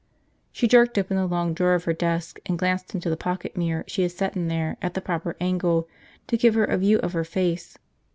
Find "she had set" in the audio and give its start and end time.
3.85-4.35